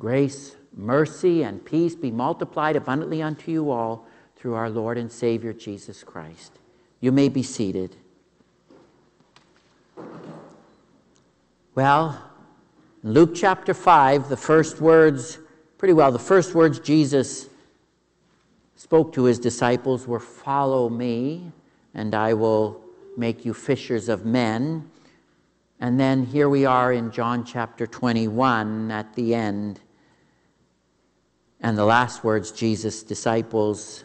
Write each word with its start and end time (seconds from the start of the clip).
Grace, 0.00 0.56
mercy, 0.74 1.42
and 1.42 1.62
peace 1.62 1.94
be 1.94 2.10
multiplied 2.10 2.74
abundantly 2.74 3.20
unto 3.20 3.52
you 3.52 3.70
all 3.70 4.06
through 4.34 4.54
our 4.54 4.70
Lord 4.70 4.96
and 4.96 5.12
Savior 5.12 5.52
Jesus 5.52 6.02
Christ. 6.02 6.52
You 7.00 7.12
may 7.12 7.28
be 7.28 7.42
seated. 7.42 7.94
Well, 11.74 12.18
in 13.04 13.12
Luke 13.12 13.34
chapter 13.34 13.74
5, 13.74 14.30
the 14.30 14.38
first 14.38 14.80
words, 14.80 15.38
pretty 15.76 15.92
well, 15.92 16.10
the 16.10 16.18
first 16.18 16.54
words 16.54 16.80
Jesus 16.80 17.50
spoke 18.76 19.12
to 19.12 19.24
his 19.24 19.38
disciples 19.38 20.06
were 20.06 20.18
Follow 20.18 20.88
me, 20.88 21.52
and 21.92 22.14
I 22.14 22.32
will 22.32 22.80
make 23.18 23.44
you 23.44 23.52
fishers 23.52 24.08
of 24.08 24.24
men. 24.24 24.90
And 25.78 26.00
then 26.00 26.24
here 26.24 26.48
we 26.48 26.64
are 26.64 26.90
in 26.90 27.10
John 27.10 27.44
chapter 27.44 27.86
21 27.86 28.90
at 28.90 29.14
the 29.14 29.34
end. 29.34 29.78
And 31.60 31.76
the 31.76 31.84
last 31.84 32.24
words 32.24 32.50
Jesus' 32.50 33.02
disciples 33.02 34.04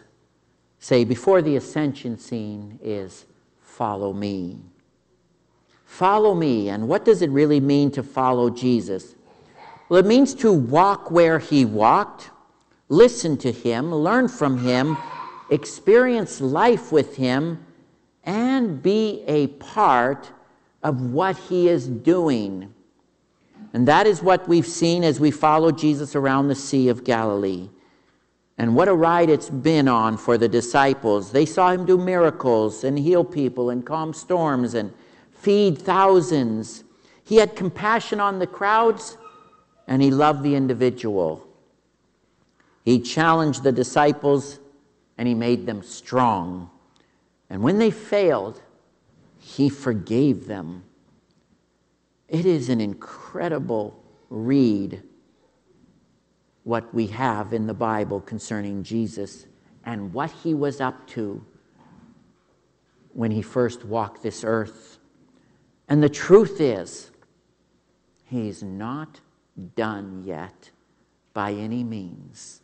say 0.80 1.04
before 1.04 1.42
the 1.42 1.56
ascension 1.56 2.18
scene 2.18 2.80
is 2.84 3.26
follow 3.62 4.14
me. 4.14 4.60
Follow 5.86 6.36
me. 6.36 6.70
And 6.70 6.88
what 6.88 7.06
does 7.06 7.22
it 7.22 7.30
really 7.30 7.60
mean 7.60 7.90
to 7.92 8.04
follow 8.04 8.50
Jesus? 8.50 9.16
Well, 9.88 10.00
it 10.00 10.06
means 10.06 10.34
to 10.36 10.52
walk 10.52 11.10
where 11.10 11.40
he 11.40 11.64
walked, 11.64 12.30
listen 12.90 13.38
to 13.38 13.52
him, 13.52 13.94
learn 13.94 14.28
from 14.28 14.58
him, 14.58 14.98
experience 15.50 16.42
life 16.42 16.92
with 16.92 17.16
him, 17.16 17.66
and 18.26 18.84
be 18.84 19.24
a 19.28 19.48
part 19.48 20.32
of 20.84 21.02
what 21.02 21.38
he 21.38 21.70
is 21.70 21.88
doing. 21.88 22.75
And 23.76 23.90
that 23.90 24.08
is 24.08 24.24
what 24.24 24.48
we've 24.48 24.66
seen 24.66 25.04
as 25.04 25.20
we 25.20 25.32
follow 25.32 25.70
Jesus 25.70 26.16
around 26.16 26.48
the 26.48 26.56
Sea 26.56 26.88
of 26.88 27.04
Galilee. 27.04 27.68
And 28.58 28.74
what 28.74 28.88
a 28.88 28.94
ride 28.94 29.30
it's 29.30 29.50
been 29.50 29.90
on 29.90 30.16
for 30.16 30.38
the 30.38 30.48
disciples. 30.48 31.34
They 31.34 31.46
saw 31.46 31.72
him 31.72 31.86
do 31.86 31.98
miracles 31.98 32.86
and 32.86 32.98
heal 32.98 33.26
people 33.26 33.70
and 33.70 33.86
calm 33.86 34.14
storms 34.14 34.76
and 34.76 34.94
feed 35.34 35.78
thousands. 35.78 36.86
He 37.26 37.36
had 37.36 37.58
compassion 37.58 38.22
on 38.22 38.40
the 38.40 38.48
crowds 38.48 39.18
and 39.88 40.02
he 40.02 40.10
loved 40.10 40.42
the 40.42 40.56
individual. 40.56 41.46
He 42.86 43.02
challenged 43.02 43.64
the 43.64 43.74
disciples 43.74 44.58
and 45.18 45.28
he 45.28 45.34
made 45.34 45.66
them 45.66 45.84
strong. 45.84 46.70
And 47.50 47.62
when 47.62 47.80
they 47.80 47.92
failed, 47.92 48.62
he 49.38 49.68
forgave 49.68 50.48
them. 50.48 50.86
It 52.28 52.46
is 52.46 52.70
an 52.70 52.82
incredible 52.82 54.04
read 54.30 55.04
what 56.64 56.92
we 56.94 57.08
have 57.08 57.54
in 57.54 57.68
the 57.68 57.74
Bible 57.74 58.20
concerning 58.20 58.84
Jesus 58.84 59.46
and 59.86 60.12
what 60.14 60.32
he 60.32 60.54
was 60.54 60.82
up 60.82 61.06
to 61.08 61.46
when 63.14 63.32
he 63.32 63.42
first 63.42 63.86
walked 63.86 64.24
this 64.24 64.44
earth. 64.44 64.98
And 65.88 66.02
the 66.02 66.10
truth 66.10 66.60
is, 66.60 67.12
he's 68.26 68.64
not 68.64 69.22
done 69.76 70.24
yet 70.26 70.72
by 71.34 71.54
any 71.54 71.84
means. 71.84 72.62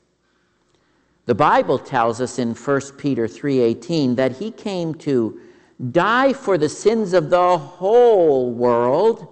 The 1.28 1.36
Bible 1.36 1.78
tells 1.78 2.20
us 2.20 2.40
in 2.40 2.56
1 2.56 2.98
Peter 2.98 3.28
3:18 3.28 4.16
that 4.16 4.38
he 4.38 4.50
came 4.52 4.96
to 4.96 5.40
die 5.92 6.34
for 6.34 6.58
the 6.58 6.68
sins 6.68 7.14
of 7.14 7.30
the 7.30 7.58
whole 7.58 8.52
world, 8.52 9.28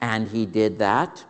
and 0.00 0.28
he 0.28 0.46
did 0.46 0.78
that. 0.78 1.24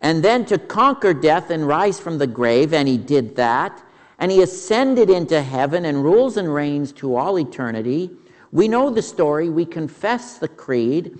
And 0.00 0.22
then 0.22 0.44
to 0.46 0.58
conquer 0.58 1.12
death 1.12 1.50
and 1.50 1.66
rise 1.66 1.98
from 1.98 2.18
the 2.18 2.26
grave, 2.26 2.72
and 2.72 2.86
he 2.86 2.98
did 2.98 3.36
that. 3.36 3.82
And 4.18 4.30
he 4.30 4.42
ascended 4.42 5.10
into 5.10 5.42
heaven 5.42 5.84
and 5.84 6.02
rules 6.02 6.36
and 6.36 6.52
reigns 6.52 6.92
to 6.94 7.16
all 7.16 7.38
eternity. 7.38 8.10
We 8.50 8.68
know 8.68 8.90
the 8.90 9.02
story, 9.02 9.48
we 9.50 9.64
confess 9.64 10.38
the 10.38 10.48
creed. 10.48 11.18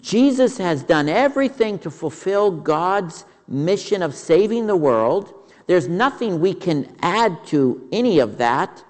Jesus 0.00 0.56
has 0.58 0.82
done 0.82 1.08
everything 1.08 1.78
to 1.80 1.90
fulfill 1.90 2.50
God's 2.50 3.24
mission 3.48 4.02
of 4.02 4.14
saving 4.14 4.66
the 4.66 4.76
world. 4.76 5.34
There's 5.66 5.88
nothing 5.88 6.40
we 6.40 6.54
can 6.54 6.96
add 7.02 7.44
to 7.46 7.88
any 7.90 8.20
of 8.20 8.38
that 8.38 8.84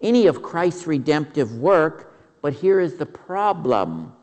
any 0.00 0.26
of 0.26 0.42
Christ's 0.42 0.86
redemptive 0.86 1.56
work, 1.56 2.14
but 2.42 2.52
here 2.52 2.80
is 2.80 2.96
the 2.96 3.06
problem. 3.06 4.14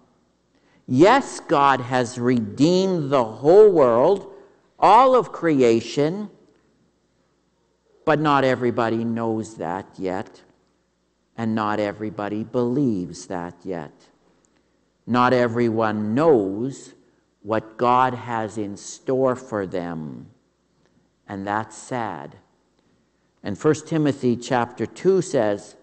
Yes, 0.87 1.41
God 1.41 1.81
has 1.81 2.17
redeemed 2.17 3.09
the 3.09 3.23
whole 3.23 3.69
world, 3.69 4.33
all 4.79 5.15
of 5.15 5.33
creation, 5.33 6.29
but 8.05 8.21
not 8.21 8.45
everybody 8.45 9.03
knows 9.03 9.55
that 9.55 9.85
yet, 9.97 10.41
and 11.37 11.53
not 11.53 11.81
everybody 11.81 12.45
believes 12.45 13.27
that 13.27 13.53
yet. 13.63 13.91
Not 15.05 15.33
everyone 15.33 16.15
knows 16.15 16.93
what 17.41 17.77
God 17.77 18.13
has 18.13 18.57
in 18.57 18.77
store 18.77 19.35
for 19.35 19.67
them, 19.67 20.27
and 21.27 21.45
that's 21.45 21.77
sad. 21.77 22.37
And 23.43 23.57
1 23.57 23.73
Timothy 23.85 24.37
chapter 24.37 24.85
2 24.85 25.21
says, 25.21 25.75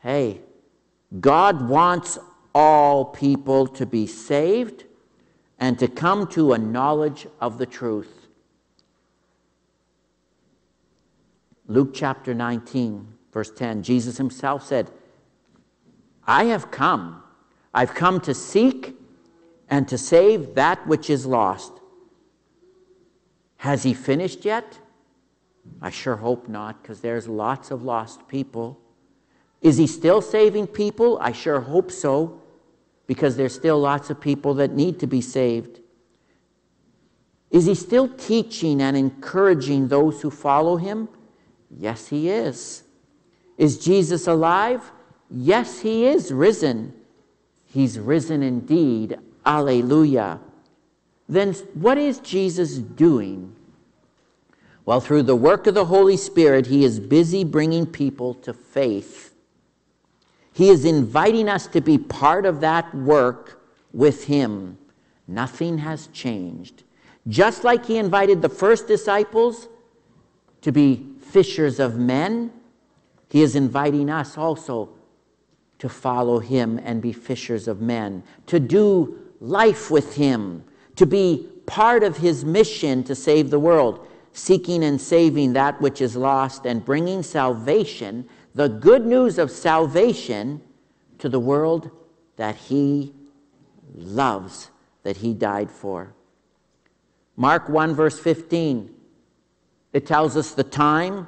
hey, 0.00 0.40
God 1.20 1.68
wants 1.68 2.18
all 2.54 3.04
people 3.04 3.66
to 3.66 3.84
be 3.84 4.06
saved 4.06 4.84
and 5.58 5.78
to 5.78 5.88
come 5.88 6.26
to 6.28 6.52
a 6.52 6.58
knowledge 6.58 7.26
of 7.40 7.58
the 7.58 7.66
truth. 7.66 8.28
Luke 11.66 11.92
chapter 11.94 12.34
19, 12.34 13.08
verse 13.32 13.50
10, 13.50 13.82
Jesus 13.82 14.18
himself 14.18 14.64
said, 14.64 14.90
I 16.26 16.44
have 16.44 16.70
come. 16.70 17.22
I've 17.72 17.94
come 17.94 18.20
to 18.20 18.34
seek 18.34 18.94
and 19.68 19.88
to 19.88 19.98
save 19.98 20.54
that 20.54 20.86
which 20.86 21.08
is 21.10 21.26
lost. 21.26 21.72
Has 23.56 23.82
he 23.82 23.94
finished 23.94 24.44
yet? 24.44 24.78
I 25.80 25.88
sure 25.90 26.16
hope 26.16 26.48
not, 26.48 26.82
because 26.82 27.00
there's 27.00 27.26
lots 27.26 27.70
of 27.70 27.82
lost 27.82 28.28
people. 28.28 28.78
Is 29.62 29.78
he 29.78 29.86
still 29.86 30.20
saving 30.20 30.66
people? 30.66 31.18
I 31.20 31.32
sure 31.32 31.60
hope 31.60 31.90
so, 31.90 32.42
because 33.06 33.36
there's 33.36 33.54
still 33.54 33.78
lots 33.78 34.10
of 34.10 34.20
people 34.20 34.54
that 34.54 34.72
need 34.72 34.98
to 35.00 35.06
be 35.06 35.20
saved. 35.20 35.80
Is 37.50 37.66
he 37.66 37.74
still 37.74 38.08
teaching 38.08 38.80
and 38.82 38.96
encouraging 38.96 39.88
those 39.88 40.22
who 40.22 40.30
follow 40.30 40.76
him? 40.76 41.08
Yes, 41.70 42.08
he 42.08 42.28
is. 42.28 42.82
Is 43.58 43.78
Jesus 43.78 44.26
alive? 44.26 44.90
Yes, 45.30 45.80
he 45.80 46.06
is 46.06 46.32
risen. 46.32 46.94
He's 47.66 47.98
risen 47.98 48.42
indeed. 48.42 49.18
Alleluia. 49.44 50.40
Then 51.28 51.54
what 51.74 51.98
is 51.98 52.18
Jesus 52.18 52.78
doing? 52.78 53.54
Well, 54.86 55.00
through 55.00 55.22
the 55.22 55.36
work 55.36 55.66
of 55.66 55.74
the 55.74 55.86
Holy 55.86 56.16
Spirit, 56.16 56.66
He 56.66 56.84
is 56.84 57.00
busy 57.00 57.42
bringing 57.42 57.86
people 57.86 58.34
to 58.34 58.52
faith. 58.52 59.33
He 60.54 60.70
is 60.70 60.84
inviting 60.84 61.48
us 61.48 61.66
to 61.68 61.80
be 61.80 61.98
part 61.98 62.46
of 62.46 62.60
that 62.60 62.94
work 62.94 63.60
with 63.92 64.24
Him. 64.24 64.78
Nothing 65.26 65.78
has 65.78 66.06
changed. 66.08 66.84
Just 67.26 67.64
like 67.64 67.84
He 67.86 67.98
invited 67.98 68.40
the 68.40 68.48
first 68.48 68.86
disciples 68.86 69.68
to 70.62 70.70
be 70.70 71.06
fishers 71.20 71.80
of 71.80 71.98
men, 71.98 72.52
He 73.28 73.42
is 73.42 73.56
inviting 73.56 74.08
us 74.08 74.38
also 74.38 74.90
to 75.80 75.88
follow 75.88 76.38
Him 76.38 76.80
and 76.84 77.02
be 77.02 77.12
fishers 77.12 77.66
of 77.66 77.80
men, 77.80 78.22
to 78.46 78.60
do 78.60 79.18
life 79.40 79.90
with 79.90 80.14
Him, 80.14 80.62
to 80.94 81.04
be 81.04 81.48
part 81.66 82.04
of 82.04 82.18
His 82.18 82.44
mission 82.44 83.02
to 83.04 83.16
save 83.16 83.50
the 83.50 83.58
world 83.58 84.06
seeking 84.34 84.84
and 84.84 85.00
saving 85.00 85.52
that 85.52 85.80
which 85.80 86.00
is 86.00 86.16
lost 86.16 86.66
and 86.66 86.84
bringing 86.84 87.22
salvation, 87.22 88.28
the 88.54 88.68
good 88.68 89.04
news 89.04 89.38
of 89.38 89.50
salvation, 89.50 90.60
to 91.18 91.28
the 91.28 91.40
world 91.40 91.90
that 92.36 92.56
he 92.56 93.14
loves, 93.94 94.70
that 95.02 95.16
he 95.18 95.32
died 95.32 95.70
for. 95.70 96.12
Mark 97.36 97.68
1, 97.68 97.94
verse 97.94 98.18
15, 98.18 98.90
it 99.92 100.06
tells 100.06 100.36
us 100.36 100.52
the 100.52 100.64
time 100.64 101.26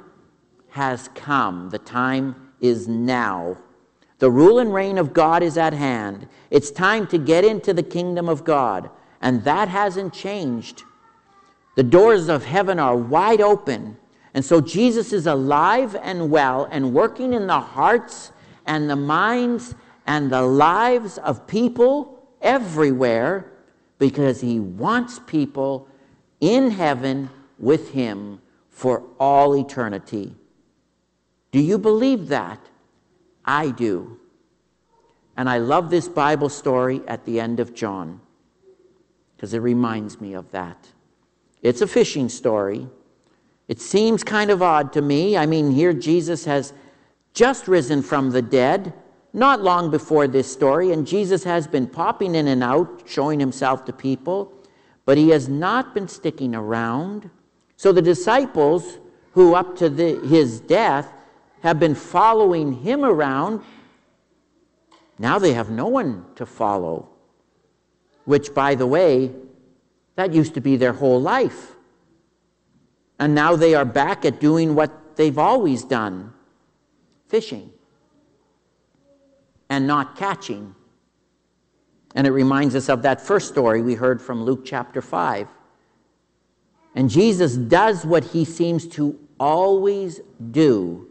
has 0.69 1.09
come, 1.15 1.69
the 1.69 1.79
time 1.79 2.51
is 2.61 2.87
now. 2.87 3.57
The 4.19 4.31
rule 4.31 4.59
and 4.59 4.73
reign 4.73 4.97
of 4.97 5.13
God 5.13 5.43
is 5.43 5.57
at 5.57 5.73
hand. 5.73 6.27
It's 6.49 6.71
time 6.71 7.07
to 7.07 7.17
get 7.17 7.45
into 7.45 7.73
the 7.73 7.83
kingdom 7.83 8.29
of 8.29 8.43
God, 8.43 8.89
and 9.21 9.43
that 9.43 9.67
hasn't 9.67 10.13
changed. 10.13 10.83
The 11.75 11.83
doors 11.83 12.29
of 12.29 12.45
heaven 12.45 12.79
are 12.79 12.95
wide 12.95 13.41
open. 13.41 13.97
And 14.37 14.45
so 14.45 14.61
Jesus 14.61 15.13
is 15.13 15.25
alive 15.25 15.95
and 15.99 16.29
well 16.29 16.67
and 16.69 16.93
working 16.93 17.33
in 17.33 17.47
the 17.47 17.59
hearts 17.59 18.31
and 18.67 18.87
the 18.87 18.95
minds 18.95 19.73
and 20.05 20.31
the 20.31 20.43
lives 20.43 21.17
of 21.17 21.47
people 21.47 22.23
everywhere 22.39 23.51
because 23.97 24.39
he 24.39 24.59
wants 24.59 25.19
people 25.25 25.87
in 26.39 26.69
heaven 26.69 27.31
with 27.57 27.93
him 27.93 28.39
for 28.69 29.01
all 29.19 29.57
eternity. 29.57 30.35
Do 31.51 31.59
you 31.59 31.79
believe 31.79 32.27
that? 32.27 32.59
I 33.43 33.71
do. 33.71 34.19
And 35.35 35.49
I 35.49 35.57
love 35.57 35.89
this 35.89 36.07
Bible 36.07 36.49
story 36.49 37.01
at 37.07 37.25
the 37.25 37.39
end 37.39 37.59
of 37.59 37.73
John 37.73 38.21
because 39.35 39.55
it 39.55 39.61
reminds 39.61 40.21
me 40.21 40.35
of 40.35 40.51
that. 40.51 40.89
It's 41.63 41.81
a 41.81 41.87
fishing 41.87 42.29
story. 42.29 42.87
It 43.67 43.81
seems 43.81 44.23
kind 44.23 44.49
of 44.49 44.61
odd 44.61 44.93
to 44.93 45.01
me. 45.01 45.35
I 45.35 45.45
mean, 45.45 45.71
here 45.71 45.93
Jesus 45.93 46.45
has 46.45 46.73
just 47.33 47.67
risen 47.67 48.01
from 48.01 48.31
the 48.31 48.41
dead, 48.41 48.93
not 49.33 49.61
long 49.61 49.91
before 49.91 50.27
this 50.27 50.51
story, 50.51 50.91
and 50.91 51.05
Jesus 51.05 51.43
has 51.43 51.67
been 51.67 51.85
popping 51.87 52.33
in 52.35 52.47
and 52.47 52.63
out, 52.63 53.03
showing 53.05 53.39
himself 53.39 53.85
to 53.85 53.93
people, 53.93 54.51
but 55.05 55.17
he 55.17 55.29
has 55.29 55.47
not 55.47 55.93
been 55.93 56.07
sticking 56.07 56.55
around. 56.55 57.29
So 57.75 57.91
the 57.91 58.01
disciples, 58.01 58.97
who 59.33 59.53
up 59.53 59.75
to 59.77 59.89
the, 59.89 60.19
his 60.27 60.59
death 60.59 61.13
have 61.61 61.79
been 61.79 61.93
following 61.93 62.73
him 62.73 63.05
around, 63.05 63.61
now 65.19 65.37
they 65.37 65.53
have 65.53 65.69
no 65.69 65.87
one 65.87 66.25
to 66.35 66.45
follow. 66.45 67.09
Which, 68.25 68.53
by 68.53 68.75
the 68.75 68.87
way, 68.87 69.31
that 70.15 70.33
used 70.33 70.55
to 70.55 70.61
be 70.61 70.75
their 70.75 70.93
whole 70.93 71.21
life. 71.21 71.76
And 73.19 73.33
now 73.33 73.55
they 73.55 73.73
are 73.73 73.85
back 73.85 74.25
at 74.25 74.39
doing 74.39 74.75
what 74.75 75.15
they've 75.15 75.37
always 75.37 75.83
done 75.83 76.33
fishing 77.27 77.71
and 79.69 79.85
not 79.85 80.15
catching. 80.15 80.75
And 82.15 82.25
it 82.25 82.31
reminds 82.31 82.75
us 82.75 82.89
of 82.89 83.01
that 83.01 83.19
first 83.19 83.49
story 83.49 83.81
we 83.81 83.95
heard 83.95 84.21
from 84.21 84.43
Luke 84.43 84.63
chapter 84.65 85.01
5. 85.01 85.47
And 86.95 87.09
Jesus 87.09 87.55
does 87.55 88.05
what 88.05 88.23
he 88.23 88.45
seems 88.45 88.87
to 88.89 89.19
always 89.39 90.21
do 90.51 91.07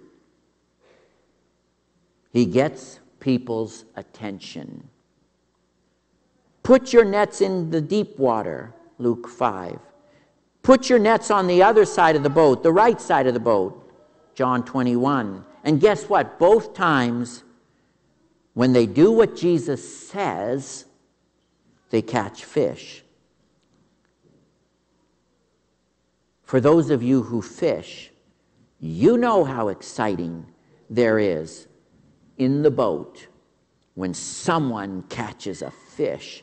he 2.37 2.45
gets 2.45 3.01
people's 3.19 3.87
attention. 3.97 4.91
Put 6.63 6.93
your 6.93 7.03
nets 7.03 7.41
in 7.41 7.71
the 7.71 7.81
deep 7.81 8.19
water, 8.19 8.75
Luke 8.99 9.27
5. 9.27 9.79
Put 10.67 10.91
your 10.91 10.99
nets 10.99 11.31
on 11.31 11.47
the 11.47 11.63
other 11.63 11.85
side 11.85 12.17
of 12.17 12.25
the 12.25 12.29
boat, 12.29 12.65
the 12.65 12.73
right 12.73 13.01
side 13.01 13.29
of 13.29 13.35
the 13.35 13.39
boat, 13.39 13.89
John 14.35 14.65
21. 14.65 15.45
And 15.63 15.81
guess 15.81 16.09
what? 16.09 16.41
Both 16.41 16.75
times, 16.75 17.45
when 18.55 18.73
they 18.73 18.85
do 18.85 19.13
what 19.13 19.37
Jesus 19.37 20.09
says, 20.09 20.87
they 21.91 22.03
catch 22.03 22.45
fish. 22.45 23.05
For 26.43 26.59
those 26.61 26.91
of 26.91 27.01
you 27.01 27.23
who 27.23 27.43
fish, 27.43 28.11
you 28.81 29.17
know 29.17 29.45
how 29.45 29.69
exciting 29.69 30.47
there 30.91 31.21
is 31.21 31.69
in 32.39 32.63
the 32.63 32.73
boat 32.73 33.29
when 33.95 34.13
someone 34.13 35.05
catches 35.11 35.63
a 35.63 35.71
fish. 35.71 36.43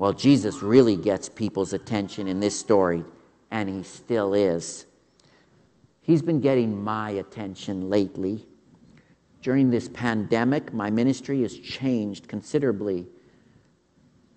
Well, 0.00 0.14
Jesus 0.14 0.62
really 0.62 0.96
gets 0.96 1.28
people's 1.28 1.74
attention 1.74 2.26
in 2.26 2.40
this 2.40 2.58
story, 2.58 3.04
and 3.50 3.68
he 3.68 3.82
still 3.82 4.32
is. 4.32 4.86
He's 6.00 6.22
been 6.22 6.40
getting 6.40 6.82
my 6.82 7.10
attention 7.10 7.90
lately. 7.90 8.46
During 9.42 9.68
this 9.68 9.90
pandemic, 9.90 10.72
my 10.72 10.88
ministry 10.88 11.42
has 11.42 11.54
changed 11.54 12.28
considerably. 12.28 13.08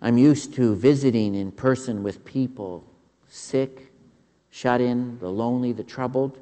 I'm 0.02 0.18
used 0.18 0.54
to 0.56 0.76
visiting 0.76 1.34
in 1.34 1.50
person 1.50 2.04
with 2.04 2.26
people 2.26 2.86
sick, 3.30 3.94
shut 4.50 4.82
in, 4.82 5.18
the 5.20 5.30
lonely, 5.30 5.72
the 5.72 5.86
troubled. 5.86 6.40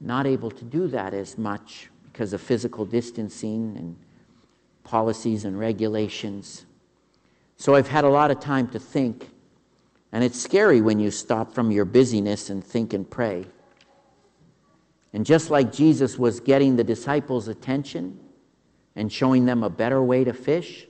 Not 0.00 0.26
able 0.26 0.50
to 0.50 0.64
do 0.64 0.88
that 0.88 1.12
as 1.12 1.36
much 1.36 1.90
because 2.10 2.32
of 2.32 2.40
physical 2.40 2.86
distancing 2.86 3.76
and 3.76 3.98
policies 4.82 5.44
and 5.44 5.58
regulations. 5.58 6.64
So 7.60 7.74
I've 7.74 7.88
had 7.88 8.04
a 8.04 8.08
lot 8.08 8.30
of 8.30 8.40
time 8.40 8.68
to 8.68 8.78
think, 8.78 9.28
and 10.12 10.24
it's 10.24 10.40
scary 10.40 10.80
when 10.80 10.98
you 10.98 11.10
stop 11.10 11.52
from 11.52 11.70
your 11.70 11.84
busyness 11.84 12.48
and 12.48 12.64
think 12.64 12.94
and 12.94 13.08
pray. 13.08 13.44
And 15.12 15.26
just 15.26 15.50
like 15.50 15.70
Jesus 15.70 16.18
was 16.18 16.40
getting 16.40 16.76
the 16.76 16.84
disciples' 16.84 17.48
attention 17.48 18.18
and 18.96 19.12
showing 19.12 19.44
them 19.44 19.62
a 19.62 19.68
better 19.68 20.02
way 20.02 20.24
to 20.24 20.32
fish, 20.32 20.86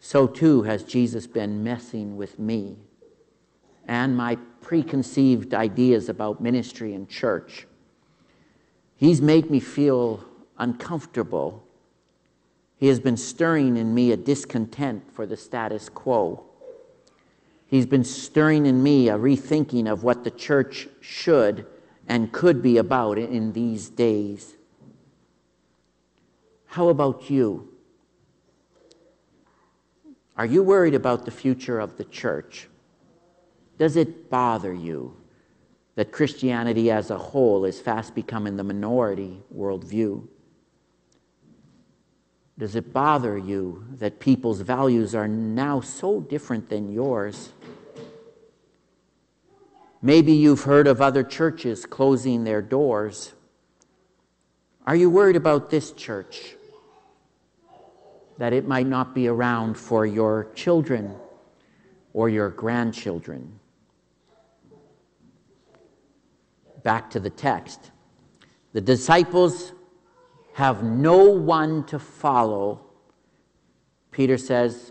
so 0.00 0.26
too 0.26 0.62
has 0.62 0.82
Jesus 0.82 1.28
been 1.28 1.62
messing 1.62 2.16
with 2.16 2.40
me 2.40 2.74
and 3.86 4.16
my 4.16 4.38
preconceived 4.62 5.54
ideas 5.54 6.08
about 6.08 6.40
ministry 6.40 6.92
and 6.92 7.08
church. 7.08 7.68
He's 8.96 9.22
made 9.22 9.48
me 9.48 9.60
feel 9.60 10.24
uncomfortable. 10.58 11.65
He 12.78 12.88
has 12.88 13.00
been 13.00 13.16
stirring 13.16 13.76
in 13.76 13.94
me 13.94 14.12
a 14.12 14.16
discontent 14.16 15.10
for 15.12 15.26
the 15.26 15.36
status 15.36 15.88
quo. 15.88 16.44
He's 17.66 17.86
been 17.86 18.04
stirring 18.04 18.66
in 18.66 18.82
me 18.82 19.08
a 19.08 19.18
rethinking 19.18 19.90
of 19.90 20.04
what 20.04 20.24
the 20.24 20.30
church 20.30 20.88
should 21.00 21.66
and 22.06 22.32
could 22.32 22.62
be 22.62 22.76
about 22.76 23.18
in 23.18 23.52
these 23.52 23.88
days. 23.88 24.56
How 26.66 26.88
about 26.88 27.30
you? 27.30 27.72
Are 30.36 30.46
you 30.46 30.62
worried 30.62 30.94
about 30.94 31.24
the 31.24 31.30
future 31.30 31.80
of 31.80 31.96
the 31.96 32.04
church? 32.04 32.68
Does 33.78 33.96
it 33.96 34.30
bother 34.30 34.72
you? 34.72 35.16
that 35.96 36.12
Christianity 36.12 36.90
as 36.90 37.10
a 37.10 37.18
whole 37.18 37.64
is 37.64 37.80
fast 37.80 38.14
becoming 38.14 38.56
the 38.56 38.62
minority 38.62 39.42
worldview? 39.54 40.28
Does 42.58 42.74
it 42.74 42.92
bother 42.92 43.36
you 43.36 43.84
that 43.98 44.18
people's 44.18 44.60
values 44.60 45.14
are 45.14 45.28
now 45.28 45.80
so 45.80 46.20
different 46.20 46.68
than 46.68 46.90
yours? 46.92 47.52
Maybe 50.00 50.32
you've 50.32 50.62
heard 50.62 50.86
of 50.86 51.00
other 51.02 51.22
churches 51.22 51.84
closing 51.84 52.44
their 52.44 52.62
doors. 52.62 53.32
Are 54.86 54.96
you 54.96 55.10
worried 55.10 55.36
about 55.36 55.68
this 55.68 55.92
church? 55.92 56.54
That 58.38 58.52
it 58.52 58.66
might 58.66 58.86
not 58.86 59.14
be 59.14 59.28
around 59.28 59.74
for 59.74 60.06
your 60.06 60.48
children 60.54 61.14
or 62.12 62.28
your 62.28 62.50
grandchildren? 62.50 63.58
back 66.86 67.10
to 67.10 67.18
the 67.18 67.30
text. 67.30 67.90
The 68.72 68.80
disciples 68.80 69.72
have 70.56 70.82
no 70.82 71.18
one 71.18 71.84
to 71.84 71.98
follow. 71.98 72.80
Peter 74.10 74.38
says, 74.38 74.90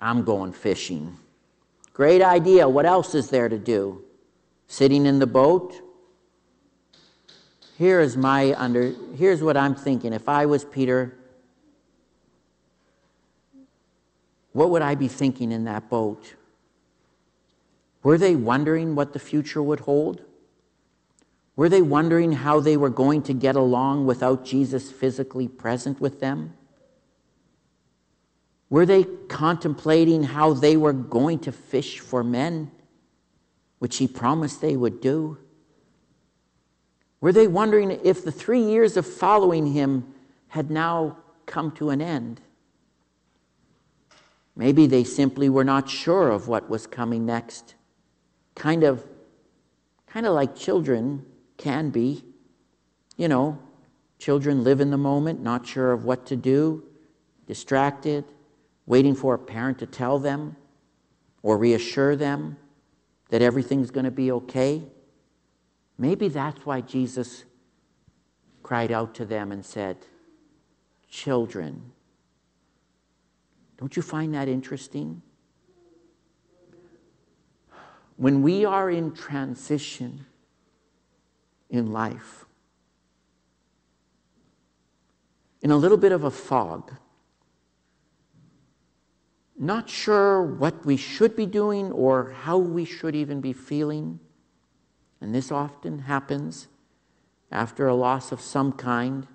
I'm 0.00 0.22
going 0.22 0.52
fishing. 0.52 1.16
Great 1.92 2.22
idea. 2.22 2.68
What 2.68 2.86
else 2.86 3.16
is 3.16 3.30
there 3.30 3.48
to 3.48 3.58
do? 3.58 4.04
Sitting 4.68 5.06
in 5.06 5.18
the 5.18 5.26
boat? 5.26 5.74
Here 7.78 8.00
is 8.00 8.16
my 8.16 8.54
under 8.54 8.94
here's 9.16 9.42
what 9.42 9.56
I'm 9.56 9.74
thinking. 9.74 10.12
If 10.12 10.28
I 10.28 10.46
was 10.46 10.64
Peter, 10.64 11.18
what 14.52 14.70
would 14.70 14.82
I 14.82 14.94
be 14.94 15.08
thinking 15.08 15.50
in 15.50 15.64
that 15.64 15.90
boat? 15.90 16.36
Were 18.04 18.18
they 18.18 18.36
wondering 18.36 18.94
what 18.94 19.14
the 19.14 19.18
future 19.18 19.60
would 19.60 19.80
hold? 19.80 20.22
Were 21.60 21.68
they 21.68 21.82
wondering 21.82 22.32
how 22.32 22.60
they 22.60 22.78
were 22.78 22.88
going 22.88 23.20
to 23.24 23.34
get 23.34 23.54
along 23.54 24.06
without 24.06 24.46
Jesus 24.46 24.90
physically 24.90 25.46
present 25.46 26.00
with 26.00 26.18
them? 26.18 26.54
Were 28.70 28.86
they 28.86 29.04
contemplating 29.28 30.22
how 30.22 30.54
they 30.54 30.78
were 30.78 30.94
going 30.94 31.38
to 31.40 31.52
fish 31.52 31.98
for 32.00 32.24
men, 32.24 32.70
which 33.78 33.98
he 33.98 34.08
promised 34.08 34.62
they 34.62 34.74
would 34.74 35.02
do? 35.02 35.36
Were 37.20 37.30
they 37.30 37.46
wondering 37.46 37.90
if 37.90 38.24
the 38.24 38.32
three 38.32 38.62
years 38.62 38.96
of 38.96 39.06
following 39.06 39.66
him 39.66 40.14
had 40.48 40.70
now 40.70 41.18
come 41.44 41.72
to 41.72 41.90
an 41.90 42.00
end? 42.00 42.40
Maybe 44.56 44.86
they 44.86 45.04
simply 45.04 45.50
were 45.50 45.64
not 45.64 45.90
sure 45.90 46.30
of 46.30 46.48
what 46.48 46.70
was 46.70 46.86
coming 46.86 47.26
next 47.26 47.74
kind 48.54 48.82
of 48.82 49.04
kind 50.06 50.24
of 50.24 50.32
like 50.32 50.56
children 50.56 51.26
can 51.60 51.90
be. 51.90 52.24
You 53.16 53.28
know, 53.28 53.58
children 54.18 54.64
live 54.64 54.80
in 54.80 54.90
the 54.90 54.98
moment, 54.98 55.42
not 55.42 55.66
sure 55.66 55.92
of 55.92 56.04
what 56.04 56.26
to 56.26 56.36
do, 56.36 56.84
distracted, 57.46 58.24
waiting 58.86 59.14
for 59.14 59.34
a 59.34 59.38
parent 59.38 59.78
to 59.78 59.86
tell 59.86 60.18
them 60.18 60.56
or 61.42 61.58
reassure 61.58 62.16
them 62.16 62.56
that 63.28 63.42
everything's 63.42 63.90
going 63.90 64.04
to 64.04 64.10
be 64.10 64.32
okay. 64.32 64.82
Maybe 65.98 66.28
that's 66.28 66.64
why 66.64 66.80
Jesus 66.80 67.44
cried 68.62 68.90
out 68.90 69.14
to 69.16 69.24
them 69.24 69.52
and 69.52 69.64
said, 69.64 69.98
Children. 71.08 71.92
Don't 73.76 73.96
you 73.96 74.02
find 74.02 74.34
that 74.34 74.48
interesting? 74.48 75.22
when 78.20 78.42
we 78.42 78.66
are 78.66 78.90
in 78.90 79.14
transition 79.14 80.26
in 81.70 81.92
life, 81.92 82.44
in 85.62 85.70
a 85.70 85.76
little 85.76 85.96
bit 85.96 86.12
of 86.12 86.24
a 86.24 86.30
fog, 86.30 86.92
not 89.56 89.88
sure 89.88 90.42
what 90.42 90.84
we 90.86 90.96
should 90.96 91.36
be 91.36 91.46
doing 91.46 91.92
or 91.92 92.30
how 92.30 92.56
we 92.56 92.84
should 92.84 93.14
even 93.14 93.40
be 93.40 93.52
feeling. 93.52 94.18
And 95.20 95.34
this 95.34 95.52
often 95.52 96.00
happens 96.00 96.68
after 97.52 97.86
a 97.86 97.94
loss 97.94 98.32
of 98.32 98.40
some 98.40 98.72
kind. 98.72 99.26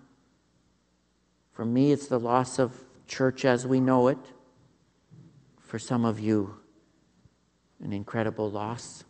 For 1.51 1.63
me, 1.63 1.91
it's 1.91 2.07
the 2.07 2.19
loss 2.19 2.57
of 2.57 2.83
church 3.07 3.45
as 3.45 3.67
we 3.67 3.79
know 3.79 4.07
it. 4.07 4.17
For 5.59 5.77
some 5.77 6.05
of 6.05 6.19
you, 6.19 6.57
an 7.83 7.93
incredible 7.93 8.49
loss 8.49 9.03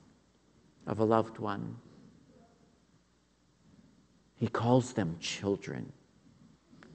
of 0.85 0.99
a 0.99 1.05
loved 1.05 1.37
one. 1.39 1.77
He 4.45 4.51
calls 4.51 4.93
them 4.93 5.17
children, 5.19 5.91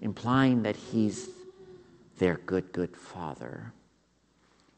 implying 0.00 0.62
that 0.62 0.76
he's 0.76 1.30
their 2.18 2.36
good, 2.36 2.70
good 2.70 2.96
father. 2.96 3.72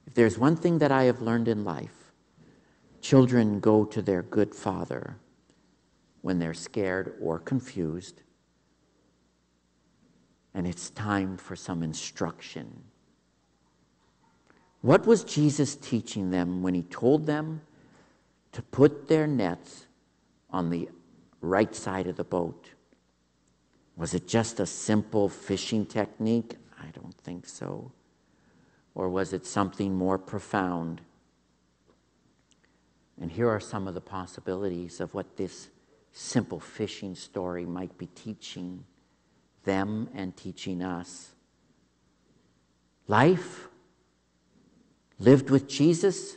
If 0.06 0.14
there's 0.14 0.38
one 0.38 0.56
thing 0.56 0.78
that 0.78 0.90
I 0.90 1.02
have 1.02 1.20
learned 1.20 1.48
in 1.48 1.64
life, 1.64 2.14
children 3.02 3.60
go 3.60 3.84
to 3.84 4.00
their 4.00 4.22
good 4.22 4.54
father 4.54 5.18
when 6.22 6.38
they're 6.38 6.54
scared 6.54 7.12
or 7.20 7.38
confused, 7.38 8.22
and 10.54 10.66
it's 10.66 10.88
time 10.88 11.36
for 11.36 11.54
some 11.54 11.82
instruction. 11.82 12.84
What 14.80 15.06
was 15.06 15.24
Jesus 15.24 15.76
teaching 15.76 16.30
them 16.30 16.62
when 16.62 16.72
he 16.72 16.84
told 16.84 17.26
them 17.26 17.60
to 18.52 18.62
put 18.62 19.08
their 19.08 19.26
nets 19.26 19.84
on 20.48 20.70
the 20.70 20.88
right 21.42 21.74
side 21.74 22.06
of 22.06 22.16
the 22.16 22.24
boat? 22.24 22.70
Was 23.96 24.14
it 24.14 24.26
just 24.26 24.60
a 24.60 24.66
simple 24.66 25.28
fishing 25.28 25.84
technique? 25.84 26.56
I 26.80 26.86
don't 26.98 27.16
think 27.18 27.46
so. 27.46 27.92
Or 28.94 29.08
was 29.08 29.32
it 29.32 29.46
something 29.46 29.94
more 29.94 30.18
profound? 30.18 31.00
And 33.20 33.30
here 33.30 33.48
are 33.48 33.60
some 33.60 33.86
of 33.86 33.94
the 33.94 34.00
possibilities 34.00 35.00
of 35.00 35.14
what 35.14 35.36
this 35.36 35.68
simple 36.12 36.60
fishing 36.60 37.14
story 37.14 37.64
might 37.64 37.96
be 37.98 38.06
teaching 38.06 38.84
them 39.64 40.08
and 40.14 40.36
teaching 40.36 40.82
us. 40.82 41.32
Life 43.08 43.68
lived 45.18 45.50
with 45.50 45.68
Jesus, 45.68 46.36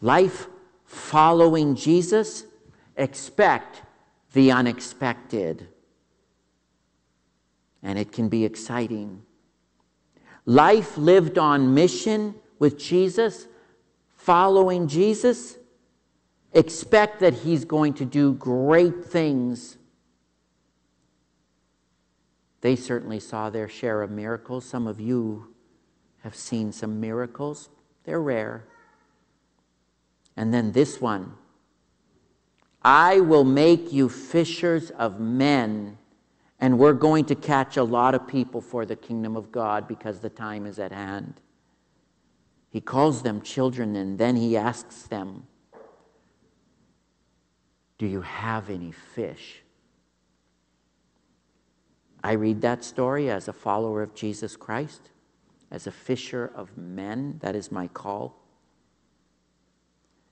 life 0.00 0.46
following 0.84 1.74
Jesus, 1.74 2.44
expect 2.96 3.82
the 4.32 4.52
unexpected. 4.52 5.68
And 7.82 7.98
it 7.98 8.12
can 8.12 8.28
be 8.28 8.44
exciting. 8.44 9.22
Life 10.44 10.96
lived 10.96 11.38
on 11.38 11.74
mission 11.74 12.34
with 12.58 12.78
Jesus, 12.78 13.46
following 14.16 14.88
Jesus, 14.88 15.58
expect 16.52 17.20
that 17.20 17.34
He's 17.34 17.64
going 17.64 17.94
to 17.94 18.04
do 18.04 18.34
great 18.34 19.04
things. 19.04 19.76
They 22.60 22.74
certainly 22.74 23.20
saw 23.20 23.50
their 23.50 23.68
share 23.68 24.02
of 24.02 24.10
miracles. 24.10 24.64
Some 24.64 24.86
of 24.86 25.00
you 25.00 25.54
have 26.22 26.34
seen 26.34 26.72
some 26.72 27.00
miracles, 27.00 27.68
they're 28.04 28.20
rare. 28.20 28.64
And 30.36 30.52
then 30.52 30.72
this 30.72 31.00
one 31.00 31.34
I 32.82 33.20
will 33.20 33.44
make 33.44 33.92
you 33.92 34.08
fishers 34.08 34.90
of 34.90 35.20
men. 35.20 35.98
And 36.60 36.78
we're 36.78 36.92
going 36.92 37.24
to 37.26 37.34
catch 37.34 37.76
a 37.76 37.84
lot 37.84 38.14
of 38.14 38.26
people 38.26 38.60
for 38.60 38.84
the 38.84 38.96
kingdom 38.96 39.36
of 39.36 39.52
God 39.52 39.86
because 39.86 40.20
the 40.20 40.30
time 40.30 40.66
is 40.66 40.78
at 40.78 40.92
hand. 40.92 41.40
He 42.70 42.80
calls 42.80 43.22
them 43.22 43.42
children 43.42 43.96
and 43.96 44.18
then 44.18 44.36
he 44.36 44.56
asks 44.56 45.04
them, 45.04 45.46
Do 47.98 48.06
you 48.06 48.22
have 48.22 48.70
any 48.70 48.92
fish? 48.92 49.62
I 52.22 52.32
read 52.32 52.60
that 52.62 52.84
story 52.84 53.30
as 53.30 53.46
a 53.48 53.52
follower 53.52 54.02
of 54.02 54.14
Jesus 54.14 54.56
Christ, 54.56 55.10
as 55.70 55.86
a 55.86 55.92
fisher 55.92 56.50
of 56.54 56.76
men. 56.76 57.38
That 57.40 57.54
is 57.54 57.70
my 57.70 57.86
call. 57.88 58.36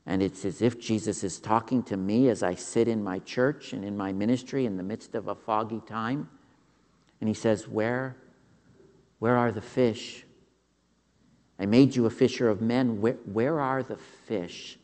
And 0.06 0.22
it's 0.22 0.44
as 0.44 0.62
if 0.62 0.78
Jesus 0.78 1.24
is 1.24 1.40
talking 1.40 1.82
to 1.84 1.96
me 1.96 2.28
as 2.28 2.42
I 2.42 2.54
sit 2.54 2.86
in 2.86 3.02
my 3.02 3.18
church 3.18 3.72
and 3.72 3.84
in 3.84 3.96
my 3.96 4.12
ministry 4.12 4.64
in 4.64 4.76
the 4.76 4.82
midst 4.82 5.16
of 5.16 5.26
a 5.26 5.34
foggy 5.34 5.80
time. 5.86 6.28
And 7.20 7.28
he 7.28 7.34
says, 7.34 7.66
Where, 7.66 8.16
where 9.18 9.36
are 9.36 9.50
the 9.50 9.60
fish? 9.60 10.24
I 11.58 11.66
made 11.66 11.96
you 11.96 12.06
a 12.06 12.10
fisher 12.10 12.48
of 12.48 12.60
men. 12.60 13.00
Where, 13.00 13.16
where 13.24 13.58
are 13.58 13.82
the 13.82 13.96
fish? 13.96 14.78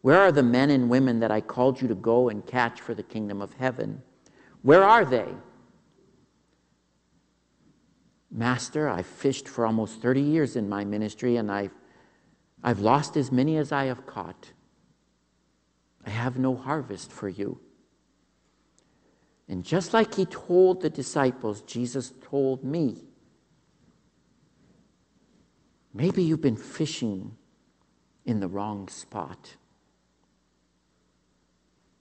Where 0.00 0.20
are 0.20 0.32
the 0.32 0.42
men 0.42 0.70
and 0.70 0.88
women 0.88 1.20
that 1.20 1.30
I 1.30 1.40
called 1.40 1.82
you 1.82 1.88
to 1.88 1.94
go 1.94 2.28
and 2.28 2.46
catch 2.46 2.80
for 2.80 2.94
the 2.94 3.02
kingdom 3.02 3.42
of 3.42 3.52
heaven? 3.54 4.02
Where 4.62 4.84
are 4.84 5.04
they? 5.04 5.28
Master, 8.30 8.88
I've 8.88 9.06
fished 9.06 9.48
for 9.48 9.66
almost 9.66 10.00
30 10.00 10.20
years 10.20 10.56
in 10.56 10.68
my 10.68 10.84
ministry 10.84 11.36
and 11.36 11.50
I've 11.50 11.74
I've 12.64 12.80
lost 12.80 13.18
as 13.18 13.30
many 13.30 13.58
as 13.58 13.72
I 13.72 13.84
have 13.84 14.06
caught. 14.06 14.52
I 16.06 16.10
have 16.10 16.38
no 16.38 16.56
harvest 16.56 17.12
for 17.12 17.28
you. 17.28 17.60
And 19.46 19.62
just 19.62 19.92
like 19.92 20.14
he 20.14 20.24
told 20.24 20.80
the 20.80 20.88
disciples, 20.88 21.60
Jesus 21.60 22.14
told 22.22 22.64
me, 22.64 23.02
maybe 25.92 26.22
you've 26.22 26.40
been 26.40 26.56
fishing 26.56 27.36
in 28.24 28.40
the 28.40 28.48
wrong 28.48 28.88
spot. 28.88 29.56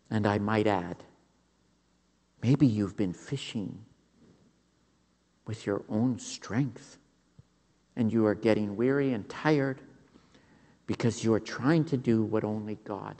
And 0.09 0.25
I 0.25 0.37
might 0.37 0.67
add, 0.67 1.03
maybe 2.41 2.65
you've 2.65 2.95
been 2.95 3.13
fishing 3.13 3.83
with 5.45 5.65
your 5.65 5.83
own 5.89 6.19
strength 6.19 6.99
and 7.97 8.13
you 8.13 8.25
are 8.25 8.35
getting 8.35 8.77
weary 8.77 9.11
and 9.11 9.27
tired 9.27 9.81
because 10.93 11.23
you 11.23 11.33
are 11.33 11.39
trying 11.39 11.83
to 11.83 11.97
do 11.97 12.21
what 12.21 12.43
only 12.43 12.75
God 12.83 13.19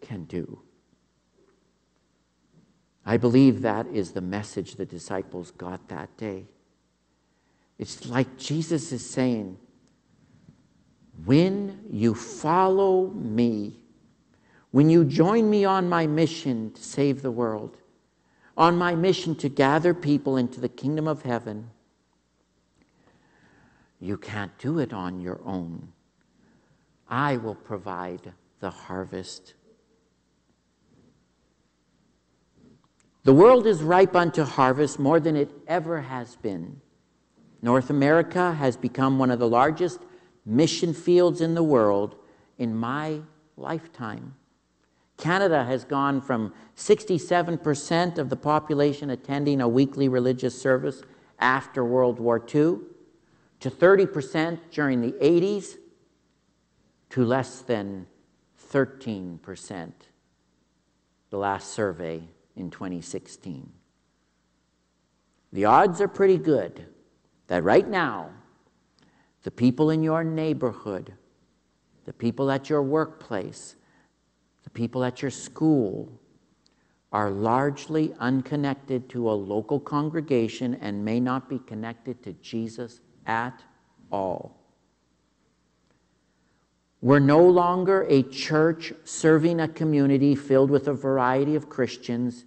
can 0.00 0.22
do. 0.26 0.60
I 3.04 3.16
believe 3.16 3.62
that 3.62 3.88
is 3.88 4.12
the 4.12 4.20
message 4.20 4.76
the 4.76 4.86
disciples 4.86 5.50
got 5.50 5.88
that 5.88 6.16
day. 6.16 6.44
It's 7.80 8.06
like 8.06 8.38
Jesus 8.38 8.92
is 8.92 9.10
saying, 9.10 9.58
when 11.24 11.80
you 11.90 12.14
follow 12.14 13.08
me, 13.08 13.80
when 14.70 14.88
you 14.88 15.04
join 15.04 15.50
me 15.50 15.64
on 15.64 15.88
my 15.88 16.06
mission 16.06 16.72
to 16.74 16.82
save 16.82 17.22
the 17.22 17.32
world, 17.32 17.78
on 18.56 18.78
my 18.78 18.94
mission 18.94 19.34
to 19.34 19.48
gather 19.48 19.92
people 19.92 20.36
into 20.36 20.60
the 20.60 20.68
kingdom 20.68 21.08
of 21.08 21.22
heaven, 21.22 21.70
you 24.00 24.16
can't 24.16 24.56
do 24.58 24.78
it 24.78 24.92
on 24.92 25.20
your 25.20 25.40
own. 25.44 25.92
I 27.08 27.36
will 27.36 27.54
provide 27.54 28.32
the 28.60 28.70
harvest. 28.70 29.54
The 33.24 33.32
world 33.32 33.66
is 33.66 33.82
ripe 33.82 34.16
unto 34.16 34.42
harvest 34.42 34.98
more 34.98 35.20
than 35.20 35.36
it 35.36 35.50
ever 35.66 36.00
has 36.02 36.36
been. 36.36 36.80
North 37.60 37.90
America 37.90 38.52
has 38.54 38.76
become 38.76 39.18
one 39.18 39.30
of 39.30 39.38
the 39.38 39.48
largest 39.48 40.00
mission 40.46 40.94
fields 40.94 41.40
in 41.40 41.54
the 41.54 41.62
world 41.62 42.14
in 42.58 42.76
my 42.76 43.20
lifetime. 43.56 44.34
Canada 45.16 45.64
has 45.64 45.84
gone 45.84 46.20
from 46.20 46.54
67% 46.76 48.18
of 48.18 48.30
the 48.30 48.36
population 48.36 49.10
attending 49.10 49.60
a 49.60 49.68
weekly 49.68 50.08
religious 50.08 50.60
service 50.60 51.02
after 51.40 51.84
World 51.84 52.20
War 52.20 52.38
II 52.38 52.78
to 53.60 53.70
30% 53.70 54.58
during 54.70 55.00
the 55.00 55.12
80s 55.12 55.76
to 57.10 57.24
less 57.24 57.60
than 57.60 58.06
13%, 58.72 59.92
the 61.30 61.36
last 61.36 61.70
survey 61.72 62.22
in 62.56 62.70
2016. 62.70 63.72
The 65.52 65.64
odds 65.64 66.00
are 66.00 66.08
pretty 66.08 66.36
good 66.36 66.86
that 67.46 67.64
right 67.64 67.88
now, 67.88 68.30
the 69.42 69.50
people 69.50 69.90
in 69.90 70.02
your 70.02 70.22
neighborhood, 70.22 71.14
the 72.04 72.12
people 72.12 72.50
at 72.50 72.68
your 72.68 72.82
workplace, 72.82 73.76
the 74.64 74.70
people 74.70 75.04
at 75.04 75.22
your 75.22 75.30
school 75.30 76.20
are 77.10 77.30
largely 77.30 78.12
unconnected 78.18 79.08
to 79.08 79.30
a 79.30 79.32
local 79.32 79.80
congregation 79.80 80.74
and 80.74 81.02
may 81.02 81.18
not 81.18 81.48
be 81.48 81.58
connected 81.60 82.22
to 82.22 82.34
Jesus 82.34 83.00
at 83.26 83.62
all. 84.12 84.57
We're 87.00 87.20
no 87.20 87.44
longer 87.46 88.04
a 88.08 88.24
church 88.24 88.92
serving 89.04 89.60
a 89.60 89.68
community 89.68 90.34
filled 90.34 90.70
with 90.70 90.88
a 90.88 90.94
variety 90.94 91.54
of 91.54 91.68
Christians. 91.68 92.44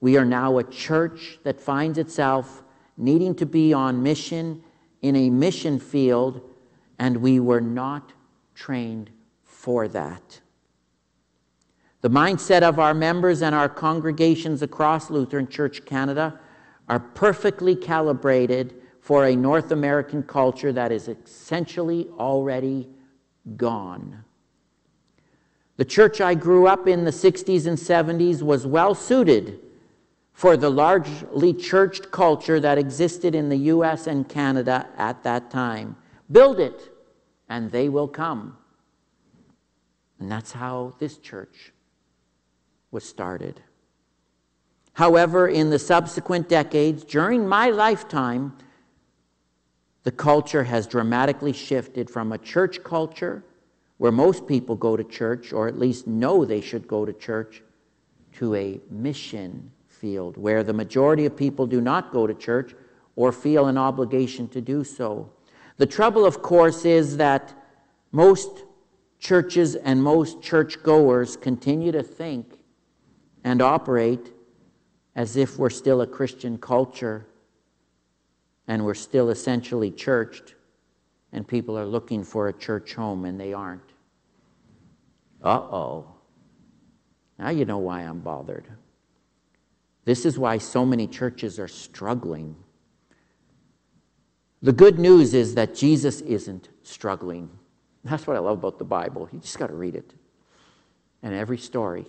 We 0.00 0.18
are 0.18 0.26
now 0.26 0.58
a 0.58 0.64
church 0.64 1.38
that 1.42 1.58
finds 1.58 1.96
itself 1.96 2.62
needing 2.98 3.34
to 3.36 3.46
be 3.46 3.72
on 3.72 4.02
mission 4.02 4.62
in 5.00 5.16
a 5.16 5.30
mission 5.30 5.78
field, 5.78 6.42
and 6.98 7.16
we 7.18 7.40
were 7.40 7.62
not 7.62 8.12
trained 8.54 9.10
for 9.42 9.88
that. 9.88 10.40
The 12.00 12.10
mindset 12.10 12.62
of 12.62 12.78
our 12.78 12.94
members 12.94 13.42
and 13.42 13.54
our 13.54 13.68
congregations 13.68 14.60
across 14.62 15.10
Lutheran 15.10 15.48
Church 15.48 15.84
Canada 15.84 16.38
are 16.88 17.00
perfectly 17.00 17.74
calibrated 17.74 18.74
for 19.00 19.26
a 19.26 19.34
North 19.34 19.72
American 19.72 20.22
culture 20.22 20.72
that 20.72 20.92
is 20.92 21.08
essentially 21.08 22.08
already 22.18 22.88
gone. 23.56 24.24
The 25.76 25.84
church 25.84 26.20
I 26.20 26.34
grew 26.34 26.66
up 26.66 26.88
in 26.88 27.04
the 27.04 27.10
60s 27.10 27.66
and 27.66 27.78
70s 27.78 28.42
was 28.42 28.66
well 28.66 28.94
suited 28.94 29.60
for 30.32 30.56
the 30.56 30.70
largely 30.70 31.52
churched 31.52 32.10
culture 32.10 32.60
that 32.60 32.78
existed 32.78 33.34
in 33.34 33.48
the 33.48 33.56
US 33.56 34.06
and 34.06 34.28
Canada 34.28 34.88
at 34.96 35.22
that 35.22 35.50
time. 35.50 35.96
Build 36.30 36.60
it, 36.60 36.92
and 37.48 37.70
they 37.70 37.88
will 37.88 38.08
come. 38.08 38.56
And 40.20 40.30
that's 40.30 40.52
how 40.52 40.94
this 40.98 41.18
church 41.18 41.72
was 42.90 43.04
started. 43.04 43.62
However, 44.94 45.46
in 45.46 45.70
the 45.70 45.78
subsequent 45.78 46.48
decades, 46.48 47.04
during 47.04 47.48
my 47.48 47.70
lifetime, 47.70 48.56
the 50.08 50.12
culture 50.12 50.64
has 50.64 50.86
dramatically 50.86 51.52
shifted 51.52 52.08
from 52.08 52.32
a 52.32 52.38
church 52.38 52.82
culture 52.82 53.44
where 53.98 54.10
most 54.10 54.46
people 54.46 54.74
go 54.74 54.96
to 54.96 55.04
church, 55.04 55.52
or 55.52 55.68
at 55.68 55.78
least 55.78 56.06
know 56.06 56.46
they 56.46 56.62
should 56.62 56.88
go 56.88 57.04
to 57.04 57.12
church, 57.12 57.62
to 58.32 58.54
a 58.54 58.80
mission 58.90 59.70
field 59.86 60.38
where 60.38 60.64
the 60.64 60.72
majority 60.72 61.26
of 61.26 61.36
people 61.36 61.66
do 61.66 61.82
not 61.82 62.10
go 62.10 62.26
to 62.26 62.32
church 62.32 62.74
or 63.16 63.32
feel 63.32 63.66
an 63.66 63.76
obligation 63.76 64.48
to 64.48 64.62
do 64.62 64.82
so. 64.82 65.30
The 65.76 65.84
trouble, 65.84 66.24
of 66.24 66.40
course, 66.40 66.86
is 66.86 67.18
that 67.18 67.52
most 68.10 68.64
churches 69.18 69.74
and 69.74 70.02
most 70.02 70.40
churchgoers 70.40 71.36
continue 71.36 71.92
to 71.92 72.02
think 72.02 72.54
and 73.44 73.60
operate 73.60 74.32
as 75.14 75.36
if 75.36 75.58
we're 75.58 75.68
still 75.68 76.00
a 76.00 76.06
Christian 76.06 76.56
culture 76.56 77.27
and 78.68 78.84
we're 78.84 78.94
still 78.94 79.30
essentially 79.30 79.90
churched, 79.90 80.54
and 81.32 81.48
people 81.48 81.76
are 81.76 81.86
looking 81.86 82.22
for 82.22 82.48
a 82.48 82.52
church 82.52 82.94
home 82.94 83.24
and 83.24 83.40
they 83.40 83.52
aren't. 83.52 83.82
Uh 85.42 85.58
oh. 85.58 86.06
Now 87.38 87.48
you 87.50 87.64
know 87.64 87.78
why 87.78 88.02
I'm 88.02 88.20
bothered. 88.20 88.66
This 90.04 90.26
is 90.26 90.38
why 90.38 90.58
so 90.58 90.84
many 90.84 91.06
churches 91.06 91.58
are 91.58 91.68
struggling. 91.68 92.56
The 94.60 94.72
good 94.72 94.98
news 94.98 95.34
is 95.34 95.54
that 95.54 95.74
Jesus 95.74 96.20
isn't 96.22 96.68
struggling. 96.82 97.50
That's 98.04 98.26
what 98.26 98.36
I 98.36 98.40
love 98.40 98.58
about 98.58 98.78
the 98.78 98.84
Bible. 98.84 99.28
You 99.32 99.38
just 99.38 99.58
got 99.58 99.68
to 99.68 99.74
read 99.74 99.94
it. 99.94 100.14
And 101.22 101.34
every 101.34 101.58
story, 101.58 102.06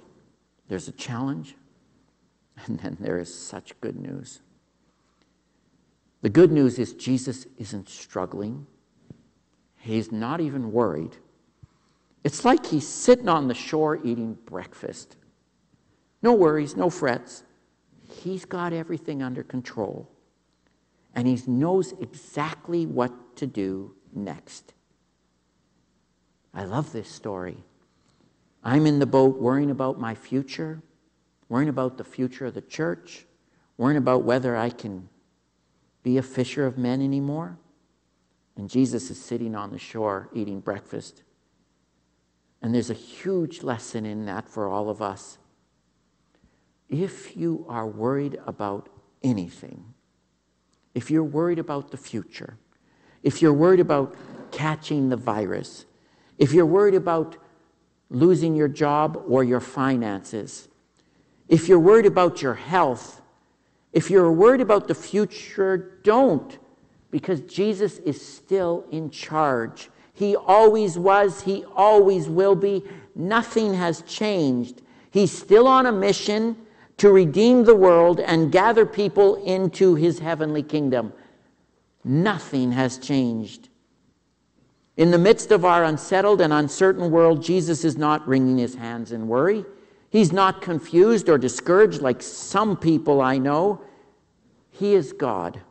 there's 0.68 0.88
a 0.88 0.94
challenge, 0.94 1.56
and 2.66 2.80
then 2.80 2.98
there 3.00 3.20
is 3.20 3.34
such 3.34 3.80
good 3.82 3.96
news. 3.96 4.42
The 6.22 6.30
good 6.30 6.52
news 6.52 6.80
is 6.80 6.94
Jesus 6.94 7.48
isn't 7.58 7.90
struggling, 7.90 8.68
he's 9.78 10.12
not 10.12 10.42
even 10.42 10.72
worried. 10.72 11.16
It's 12.24 12.44
like 12.44 12.66
he's 12.66 12.88
sitting 12.88 13.30
on 13.30 13.48
the 13.48 13.54
shore 13.54 13.98
eating 14.04 14.38
breakfast. 14.46 15.16
No 16.22 16.34
worries, 16.34 16.76
no 16.76 16.90
frets. 16.90 17.44
He's 18.04 18.44
got 18.44 18.74
everything 18.74 19.24
under 19.24 19.42
control. 19.42 20.10
And 21.16 21.28
he 21.28 21.40
knows 21.48 21.94
exactly 22.02 22.86
what 22.86 23.38
to 23.38 23.48
do 23.48 23.96
next. 24.14 24.74
I 26.54 26.66
love 26.66 26.92
this 26.92 27.10
story. 27.10 27.64
I'm 28.64 28.86
in 28.86 29.00
the 29.00 29.06
boat 29.06 29.40
worrying 29.40 29.72
about 29.72 30.00
my 30.00 30.14
future, 30.14 30.82
worrying 31.48 31.70
about 31.70 31.98
the 31.98 32.04
future 32.04 32.48
of 32.48 32.54
the 32.54 32.62
church, 32.62 33.26
worrying 33.78 33.98
about 33.98 34.24
whether 34.24 34.58
I 34.58 34.70
can 34.70 35.08
be 36.10 36.18
a 36.18 36.24
fisher 36.24 36.66
of 36.66 36.76
men 36.76 37.04
anymore. 37.04 37.56
And 38.58 38.68
Jesus 38.68 39.12
is 39.12 39.22
sitting 39.22 39.54
on 39.54 39.70
the 39.70 39.78
shore 39.78 40.28
eating 40.34 40.60
breakfast. 40.60 41.22
And 42.64 42.74
there's 42.74 42.90
a 42.90 42.96
huge 42.96 43.62
lesson 43.62 44.08
in 44.08 44.26
that 44.26 44.50
for 44.50 44.68
all 44.68 44.90
of 44.90 45.04
us. 45.04 45.38
If 46.90 47.38
you 47.38 47.64
are 47.70 47.86
worried 47.86 48.40
about 48.48 48.90
anything, 49.22 49.94
if 50.96 51.12
you're 51.12 51.24
worried 51.24 51.60
about 51.60 51.92
the 51.92 51.98
future, 51.98 52.58
if 53.22 53.40
you're 53.40 53.54
worried 53.54 53.80
about 53.80 54.16
catching 54.50 55.10
the 55.10 55.16
virus, 55.16 55.86
if 56.40 56.54
you're 56.54 56.66
worried 56.66 56.96
about 56.96 57.38
losing 58.10 58.56
your 58.56 58.68
job 58.68 59.24
or 59.28 59.44
your 59.44 59.60
finances, 59.60 60.70
if 61.48 61.70
you're 61.70 61.80
worried 61.80 62.08
about 62.08 62.42
your 62.42 62.56
health, 62.56 63.19
if 63.94 64.10
you're 64.10 64.32
worried 64.32 64.62
about 64.62 64.88
the 64.88 64.96
future, 64.96 66.00
don't, 66.04 66.58
because 67.12 67.42
Jesus 67.42 67.98
is 68.00 68.24
still 68.24 68.86
in 68.92 69.10
charge. 69.10 69.90
He 70.14 70.36
always 70.36 70.98
was, 70.98 71.42
He 71.42 71.66
always 71.76 72.28
will 72.28 72.56
be. 72.56 72.84
Nothing 73.16 73.74
has 73.74 74.02
changed. 74.04 74.82
He's 75.12 75.32
still 75.32 75.68
on 75.68 75.86
a 75.86 75.92
mission 75.92 76.56
to 76.98 77.12
redeem 77.12 77.64
the 77.64 77.76
world 77.76 78.20
and 78.20 78.52
gather 78.52 78.86
people 78.86 79.44
into 79.46 79.96
his 79.96 80.20
heavenly 80.20 80.62
kingdom. 80.62 81.14
Nothing 82.04 82.74
has 82.74 82.98
changed. 82.98 83.70
In 84.98 85.12
the 85.12 85.18
midst 85.18 85.52
of 85.52 85.64
our 85.64 85.86
unsettled 85.86 86.42
and 86.42 86.52
uncertain 86.52 87.10
world, 87.10 87.42
Jesus 87.42 87.86
is 87.86 87.98
not 87.98 88.28
wringing 88.28 88.58
his 88.58 88.76
hands 88.76 89.14
in 89.14 89.30
worry. 89.30 89.66
He's 90.10 90.32
not 90.32 90.62
confused 90.62 91.30
or 91.30 91.38
discouraged 91.38 92.02
like 92.02 92.22
some 92.22 92.76
people 92.76 93.22
I 93.22 93.38
know. 93.38 93.82
He 94.72 94.94
is 94.96 95.14
God. 95.14 95.62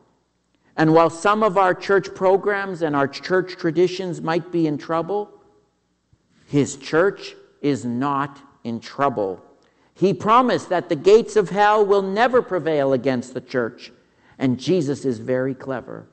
And 0.77 0.93
while 0.93 1.09
some 1.09 1.43
of 1.43 1.57
our 1.57 1.73
church 1.73 2.15
programs 2.15 2.81
and 2.81 2.95
our 2.95 3.07
church 3.07 3.57
traditions 3.57 4.21
might 4.21 4.49
be 4.49 4.65
in 4.65 4.77
trouble, 4.77 5.29
his 6.47 6.77
church 6.77 7.35
is 7.61 7.83
not 7.83 8.41
in 8.63 8.79
trouble. 8.79 9.43
He 9.93 10.13
promised 10.13 10.69
that 10.69 10.87
the 10.87 10.95
gates 10.95 11.35
of 11.35 11.49
hell 11.49 11.85
will 11.85 12.01
never 12.01 12.41
prevail 12.41 12.93
against 12.93 13.33
the 13.33 13.41
church. 13.41 13.91
And 14.37 14.57
Jesus 14.57 15.03
is 15.03 15.19
very 15.19 15.53
clever. 15.53 16.07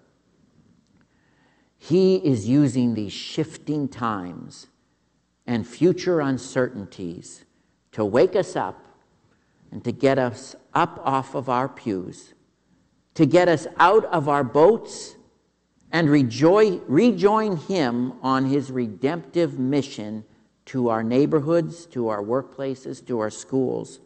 He 1.78 2.16
is 2.16 2.48
using 2.48 2.94
these 2.94 3.12
shifting 3.12 3.86
times 3.86 4.66
and 5.46 5.64
future 5.64 6.20
uncertainties 6.20 7.44
to 7.96 8.04
wake 8.04 8.36
us 8.36 8.54
up 8.56 8.84
and 9.72 9.82
to 9.82 9.90
get 9.90 10.18
us 10.18 10.54
up 10.74 11.00
off 11.02 11.34
of 11.34 11.48
our 11.48 11.66
pews, 11.66 12.34
to 13.14 13.24
get 13.24 13.48
us 13.48 13.66
out 13.78 14.04
of 14.04 14.28
our 14.28 14.44
boats 14.44 15.16
and 15.90 16.10
rejoin, 16.10 16.82
rejoin 16.88 17.56
Him 17.56 18.12
on 18.22 18.44
His 18.44 18.70
redemptive 18.70 19.58
mission 19.58 20.26
to 20.66 20.90
our 20.90 21.02
neighborhoods, 21.02 21.86
to 21.86 22.08
our 22.08 22.22
workplaces, 22.22 23.04
to 23.06 23.18
our 23.18 23.30
schools. 23.30 24.00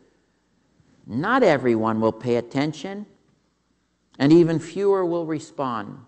Not 1.04 1.42
everyone 1.42 2.00
will 2.00 2.12
pay 2.12 2.36
attention, 2.36 3.06
and 4.20 4.32
even 4.32 4.60
fewer 4.60 5.04
will 5.04 5.26
respond. 5.26 5.98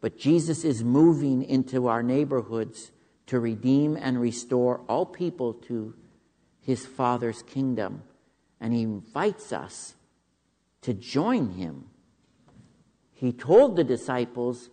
But 0.00 0.16
Jesus 0.16 0.64
is 0.64 0.82
moving 0.82 1.42
into 1.42 1.86
our 1.86 2.02
neighborhoods 2.02 2.92
to 3.28 3.38
redeem 3.38 3.96
and 3.96 4.20
restore 4.20 4.80
all 4.88 5.06
people 5.06 5.52
to 5.52 5.94
his 6.60 6.84
Father's 6.84 7.42
kingdom. 7.42 8.02
And 8.60 8.74
he 8.74 8.82
invites 8.82 9.52
us 9.52 9.94
to 10.82 10.92
join 10.92 11.50
him. 11.50 11.84
He 13.12 13.32
told 13.32 13.76
the 13.76 13.84
disciples, 13.84 14.70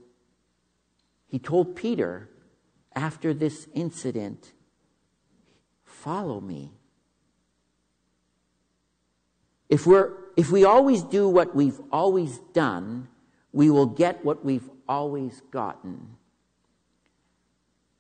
he 1.28 1.38
told 1.38 1.76
Peter, 1.76 2.30
after 2.96 3.34
this 3.34 3.68
incident, 3.74 4.54
follow 5.84 6.40
me. 6.40 6.72
If, 9.68 9.86
we're, 9.86 10.14
if 10.38 10.50
we 10.50 10.64
always 10.64 11.04
do 11.04 11.28
what 11.28 11.56
we've 11.56 11.80
always 11.92 12.40
done, 12.54 13.10
we 13.52 13.70
will 13.70 13.88
get 13.88 14.24
what 14.24 14.46
we've 14.46 14.70
always 14.88 15.42
gotten. 15.52 16.16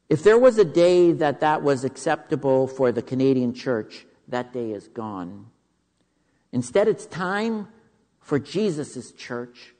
If 0.07 0.23
there 0.23 0.37
was 0.37 0.57
a 0.57 0.65
day 0.65 1.11
that 1.13 1.39
that 1.39 1.63
was 1.63 1.83
acceptable 1.83 2.67
for 2.67 2.91
the 2.91 3.01
Canadian 3.01 3.53
church, 3.53 4.05
that 4.27 4.53
day 4.53 4.71
is 4.71 4.87
gone. 4.87 5.47
Instead, 6.51 6.87
it's 6.87 7.05
time 7.05 7.67
for 8.19 8.39
Jesus' 8.39 9.11
church, 9.11 9.73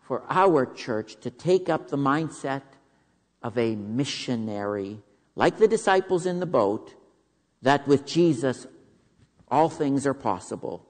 for 0.00 0.24
our 0.28 0.66
church, 0.66 1.16
to 1.20 1.30
take 1.30 1.68
up 1.68 1.88
the 1.88 1.96
mindset 1.96 2.62
of 3.42 3.56
a 3.58 3.74
missionary, 3.76 5.00
like 5.36 5.58
the 5.58 5.68
disciples 5.68 6.26
in 6.26 6.40
the 6.40 6.46
boat, 6.46 6.94
that 7.62 7.86
with 7.88 8.06
Jesus 8.06 8.66
all 9.48 9.68
things 9.68 10.06
are 10.06 10.14
possible. 10.14 10.86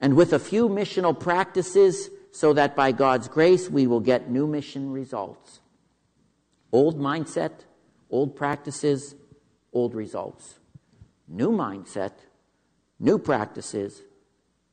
And 0.00 0.14
with 0.14 0.32
a 0.32 0.38
few 0.38 0.68
missional 0.68 1.18
practices, 1.18 2.10
so 2.32 2.52
that 2.52 2.74
by 2.74 2.92
God's 2.92 3.28
grace 3.28 3.68
we 3.68 3.86
will 3.86 4.00
get 4.00 4.30
new 4.30 4.46
mission 4.46 4.90
results. 4.90 5.60
Old 6.72 6.98
mindset, 6.98 7.52
old 8.10 8.34
practices, 8.34 9.14
old 9.72 9.94
results. 9.94 10.58
New 11.28 11.50
mindset, 11.50 12.12
new 12.98 13.18
practices, 13.18 14.02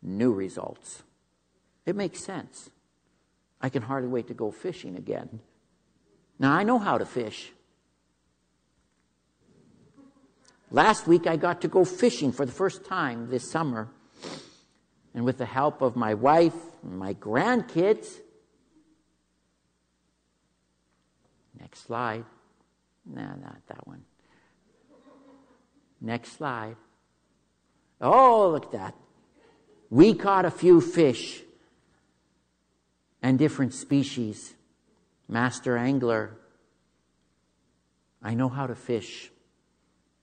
new 0.01 0.33
results. 0.33 1.03
It 1.85 1.95
makes 1.95 2.23
sense. 2.23 2.69
I 3.61 3.69
can 3.69 3.81
hardly 3.81 4.09
wait 4.09 4.27
to 4.29 4.33
go 4.33 4.51
fishing 4.51 4.95
again. 4.95 5.41
Now, 6.39 6.53
I 6.53 6.63
know 6.63 6.79
how 6.79 6.97
to 6.97 7.05
fish. 7.05 7.51
Last 10.71 11.07
week, 11.07 11.27
I 11.27 11.35
got 11.35 11.61
to 11.61 11.67
go 11.67 11.83
fishing 11.83 12.31
for 12.31 12.45
the 12.45 12.51
first 12.51 12.85
time 12.85 13.29
this 13.29 13.49
summer. 13.49 13.89
And 15.13 15.25
with 15.25 15.37
the 15.37 15.45
help 15.45 15.81
of 15.81 15.95
my 15.95 16.13
wife 16.13 16.55
and 16.83 16.97
my 16.97 17.13
grandkids, 17.13 18.19
next 21.69 21.85
slide. 21.85 22.25
No, 23.05 23.21
not 23.21 23.61
that 23.67 23.85
one. 23.85 24.03
Next 26.01 26.31
slide. 26.33 26.75
Oh, 28.01 28.49
look 28.49 28.65
at 28.65 28.71
that. 28.71 28.95
We 29.91 30.15
caught 30.15 30.45
a 30.45 30.51
few 30.51 30.81
fish 30.81 31.41
and 33.21 33.37
different 33.37 33.73
species. 33.73 34.55
Master 35.27 35.77
angler, 35.77 36.37
I 38.23 38.33
know 38.33 38.49
how 38.49 38.65
to 38.65 38.75
fish, 38.75 39.29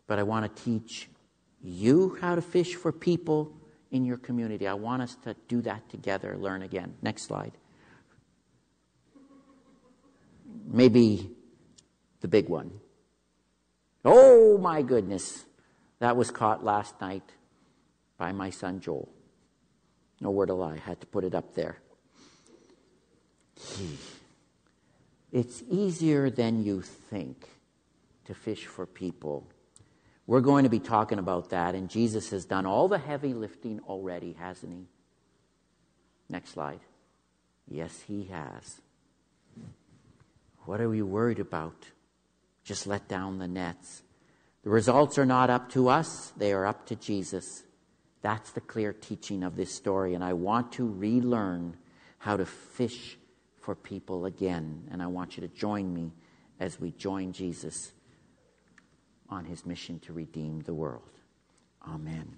but 0.06 0.18
I 0.18 0.24
want 0.24 0.56
to 0.56 0.62
teach 0.62 1.08
you 1.62 2.16
how 2.20 2.34
to 2.34 2.42
fish 2.42 2.74
for 2.74 2.90
people 2.90 3.52
in 3.92 4.04
your 4.04 4.16
community. 4.16 4.66
I 4.66 4.74
want 4.74 5.02
us 5.02 5.16
to 5.24 5.36
do 5.46 5.60
that 5.62 5.88
together, 5.90 6.36
learn 6.36 6.62
again. 6.62 6.94
Next 7.02 7.22
slide. 7.24 7.52
Maybe 10.66 11.35
the 12.26 12.42
big 12.42 12.48
one. 12.48 12.72
Oh 14.04 14.58
my 14.58 14.82
goodness. 14.82 15.44
That 16.00 16.16
was 16.16 16.32
caught 16.32 16.64
last 16.64 17.00
night 17.00 17.22
by 18.18 18.32
my 18.32 18.50
son 18.50 18.80
Joel. 18.80 19.08
No 20.20 20.32
word 20.32 20.50
of 20.50 20.58
lie. 20.58 20.74
I 20.74 20.78
had 20.78 21.00
to 21.02 21.06
put 21.06 21.22
it 21.22 21.36
up 21.36 21.54
there. 21.54 21.78
It's 25.30 25.62
easier 25.70 26.28
than 26.28 26.64
you 26.64 26.82
think 26.82 27.46
to 28.24 28.34
fish 28.34 28.66
for 28.66 28.86
people. 28.86 29.46
We're 30.26 30.40
going 30.40 30.64
to 30.64 30.70
be 30.70 30.80
talking 30.80 31.20
about 31.20 31.50
that, 31.50 31.76
and 31.76 31.88
Jesus 31.88 32.30
has 32.30 32.44
done 32.44 32.66
all 32.66 32.88
the 32.88 32.98
heavy 32.98 33.34
lifting 33.34 33.78
already, 33.86 34.32
hasn't 34.32 34.72
he? 34.72 34.86
Next 36.28 36.50
slide. 36.50 36.80
Yes, 37.68 38.02
he 38.08 38.24
has. 38.24 38.80
What 40.64 40.80
are 40.80 40.88
we 40.88 41.02
worried 41.02 41.38
about? 41.38 41.92
Just 42.66 42.88
let 42.88 43.06
down 43.06 43.38
the 43.38 43.46
nets. 43.46 44.02
The 44.64 44.70
results 44.70 45.18
are 45.18 45.24
not 45.24 45.50
up 45.50 45.70
to 45.70 45.88
us, 45.88 46.32
they 46.36 46.52
are 46.52 46.66
up 46.66 46.84
to 46.86 46.96
Jesus. 46.96 47.62
That's 48.22 48.50
the 48.50 48.60
clear 48.60 48.92
teaching 48.92 49.44
of 49.44 49.54
this 49.54 49.72
story, 49.72 50.14
and 50.14 50.24
I 50.24 50.32
want 50.32 50.72
to 50.72 50.84
relearn 50.84 51.76
how 52.18 52.36
to 52.36 52.44
fish 52.44 53.16
for 53.60 53.76
people 53.76 54.26
again. 54.26 54.88
And 54.90 55.00
I 55.00 55.06
want 55.06 55.36
you 55.36 55.46
to 55.46 55.54
join 55.54 55.94
me 55.94 56.10
as 56.58 56.80
we 56.80 56.90
join 56.90 57.32
Jesus 57.32 57.92
on 59.28 59.44
his 59.44 59.64
mission 59.64 60.00
to 60.00 60.12
redeem 60.12 60.62
the 60.62 60.74
world. 60.74 61.20
Amen. 61.86 62.36